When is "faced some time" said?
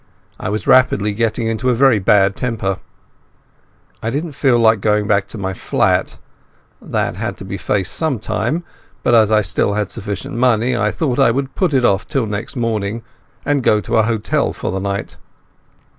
7.59-8.63